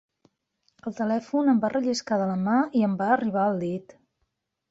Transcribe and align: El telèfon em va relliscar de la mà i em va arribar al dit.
El 0.91 0.95
telèfon 0.99 1.51
em 1.53 1.59
va 1.65 1.69
relliscar 1.73 2.17
de 2.21 2.27
la 2.31 2.39
mà 2.47 2.57
i 2.79 2.83
em 2.87 2.95
va 3.03 3.13
arribar 3.17 3.43
al 3.51 3.63
dit. 3.67 3.97